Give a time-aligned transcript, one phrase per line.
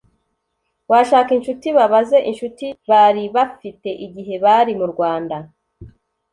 [0.91, 5.37] washaka incuti babaze incuti bari bafite igihe bari murwanda